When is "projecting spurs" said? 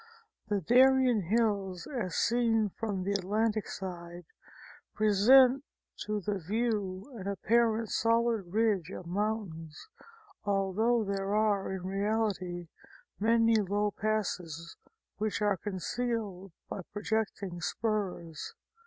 16.93-18.55